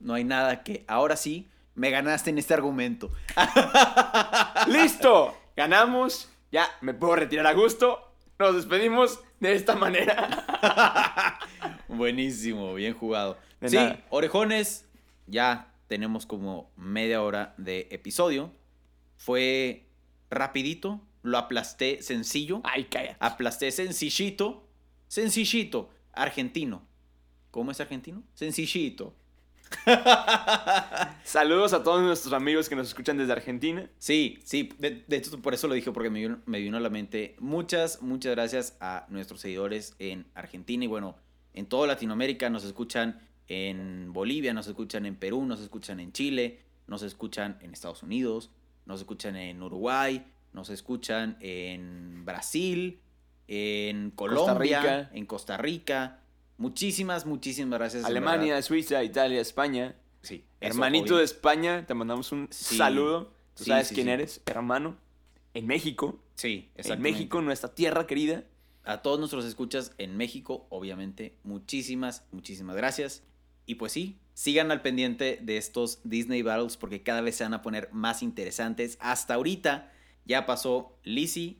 [0.00, 0.84] No hay nada que.
[0.88, 3.12] Ahora sí, me ganaste en este argumento.
[4.66, 5.36] ¡Listo!
[5.56, 8.14] Ganamos, ya me puedo retirar a gusto.
[8.38, 11.38] Nos despedimos de esta manera.
[11.88, 13.38] Buenísimo, bien jugado.
[13.60, 14.04] De sí, nada.
[14.10, 14.86] orejones,
[15.26, 18.52] ya tenemos como media hora de episodio.
[19.16, 19.88] Fue
[20.30, 22.60] rapidito, lo aplasté sencillo.
[22.64, 23.16] Ay, cállate.
[23.20, 24.68] Aplasté sencillito,
[25.08, 26.86] sencillito, argentino.
[27.50, 28.22] ¿Cómo es argentino?
[28.34, 29.14] Sencillito.
[31.24, 33.88] Saludos a todos nuestros amigos que nos escuchan desde Argentina.
[33.98, 36.80] Sí, sí, de, de hecho por eso lo dije, porque me vino, me vino a
[36.80, 37.36] la mente.
[37.38, 41.16] Muchas, muchas gracias a nuestros seguidores en Argentina y bueno,
[41.54, 42.50] en toda Latinoamérica.
[42.50, 47.72] Nos escuchan en Bolivia, nos escuchan en Perú, nos escuchan en Chile, nos escuchan en
[47.72, 48.50] Estados Unidos,
[48.86, 53.00] nos escuchan en Uruguay, nos escuchan en Brasil,
[53.48, 56.21] en Colombia, en Costa Rica.
[56.62, 58.04] Muchísimas, muchísimas gracias.
[58.04, 58.62] Alemania.
[58.62, 59.96] Suiza, Italia, España.
[60.22, 61.16] Sí, Hermanito obvio.
[61.18, 62.76] de España, te mandamos un Sí.
[62.76, 63.32] saludo.
[63.56, 64.96] Tú Sí, sabes sí, quién eres, hermano.
[65.54, 66.22] En México.
[66.36, 67.02] Sí, En.
[67.02, 68.44] México, nuestra tierra querida.
[68.84, 73.24] A todos nuestros escuchas en México, obviamente, muchísimas, muchísimas gracias.
[73.66, 77.54] Y pues sí, sigan al pendiente de estos Disney Battles porque cada vez se van
[77.54, 78.96] a poner más interesantes.
[79.00, 79.92] Hasta ahorita
[80.24, 81.58] ya pasó Lizzie,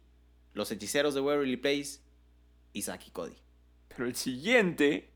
[0.55, 1.99] los hechiceros de Waverly Place
[2.73, 3.42] y Saki Cody.
[3.97, 5.11] Pero el siguiente,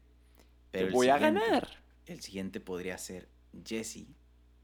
[0.71, 1.69] Pero te voy a ganar.
[2.07, 3.29] El siguiente podría ser
[3.65, 4.07] Jesse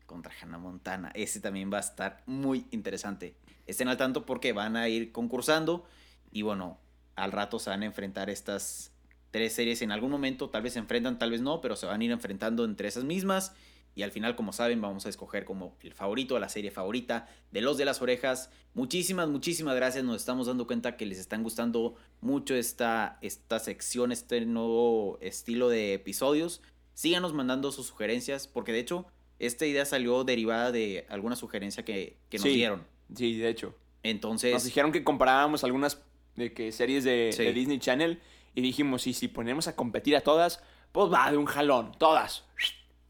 [0.06, 1.10] contra Hannah Montana.
[1.14, 3.34] Ese también va a estar muy interesante.
[3.66, 5.86] Estén al tanto porque van a ir concursando
[6.30, 6.78] y bueno,
[7.16, 8.92] al rato se van a enfrentar estas
[9.30, 10.50] tres series en algún momento.
[10.50, 13.04] Tal vez se enfrentan, tal vez no, pero se van a ir enfrentando entre esas
[13.04, 13.54] mismas.
[13.94, 17.60] Y al final, como saben, vamos a escoger como el favorito, la serie favorita de
[17.60, 18.50] los de las orejas.
[18.74, 20.02] Muchísimas, muchísimas gracias.
[20.04, 25.68] Nos estamos dando cuenta que les están gustando mucho esta, esta sección, este nuevo estilo
[25.68, 26.62] de episodios.
[26.94, 29.06] Síganos mandando sus sugerencias, porque de hecho,
[29.38, 32.54] esta idea salió derivada de alguna sugerencia que, que nos Sí.
[32.54, 32.84] dieron.
[33.14, 33.74] Sí, de hecho.
[34.02, 36.02] Entonces, Nos dijeron que comparábamos algunas
[36.36, 37.44] de que series de, Sí.
[37.44, 38.20] de Disney Channel
[38.54, 42.44] y dijimos, y si ponemos a competir a todas, pues va de un jalón, todas.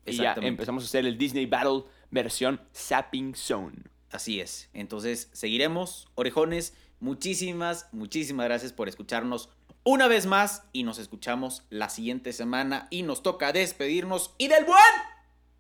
[0.07, 3.77] Y ya empezamos a hacer el Disney Battle versión Sapping Zone.
[4.11, 4.69] Así es.
[4.73, 6.75] Entonces, seguiremos, orejones.
[7.01, 9.49] Muchísimas, muchísimas gracias por escucharnos
[9.85, 14.65] una vez más y nos escuchamos la siguiente semana y nos toca despedirnos y del
[14.65, 14.79] buen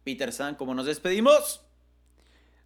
[0.04, 1.62] Peter San, como nos despedimos.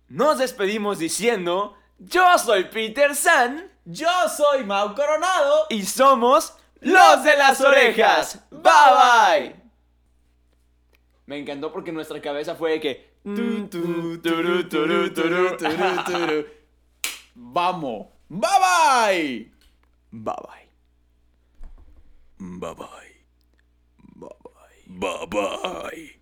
[0.09, 5.67] Nos despedimos diciendo, yo soy Peter San Yo soy Mau Coronado.
[5.71, 8.41] y somos los de las orejas.
[8.51, 9.66] Bye bye.
[11.27, 13.17] Me encantó porque nuestra cabeza fue de que...
[13.25, 16.47] Tu, tu, turu, turu, turu, turu, turu.
[17.35, 18.07] Vamos.
[18.29, 19.53] Bye bye.
[20.13, 20.67] Bye bye.
[22.39, 23.17] Bye bye.
[24.87, 26.21] Bye bye.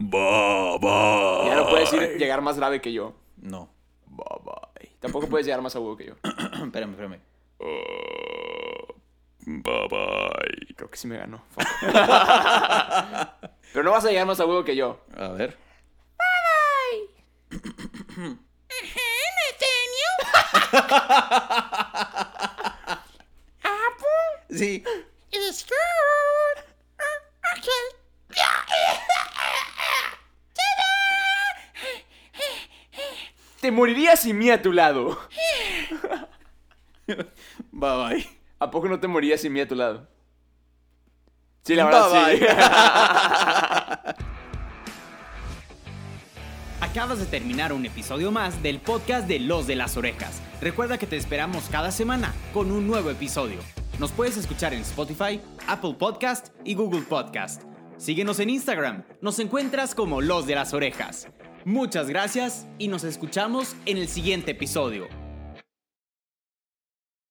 [0.00, 1.46] Bye bye.
[1.46, 3.14] Ya no puedes ir- llegar más grave que yo.
[3.36, 3.68] No.
[4.06, 4.90] Bye bye.
[5.00, 6.14] Tampoco puedes llegar más agudo que yo.
[6.64, 7.18] espérame, espérame.
[9.58, 10.74] Bye bye.
[10.76, 11.44] Creo que sí me ganó.
[13.72, 15.04] Pero no vas a llegar más agudo que yo.
[15.16, 15.58] A ver.
[24.52, 24.82] Sí.
[25.30, 26.64] It's good.
[27.56, 27.90] Okay.
[33.60, 35.18] Te morirías sin mí a tu lado.
[37.06, 37.26] Bye
[37.72, 38.39] bye.
[38.62, 40.06] ¿A poco no te morirías sin mí a tu lado?
[41.62, 42.44] Sí, la verdad Bye, sí.
[46.82, 50.42] Acabas de terminar un episodio más del podcast de Los de las Orejas.
[50.60, 53.60] Recuerda que te esperamos cada semana con un nuevo episodio.
[53.98, 57.62] Nos puedes escuchar en Spotify, Apple Podcast y Google Podcast.
[57.96, 61.28] Síguenos en Instagram, nos encuentras como Los de las Orejas.
[61.64, 65.08] Muchas gracias y nos escuchamos en el siguiente episodio.